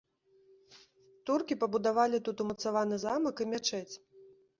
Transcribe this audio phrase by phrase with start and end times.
[1.29, 3.93] Туркі пабудавалі тут умацаваны замак і мячэць.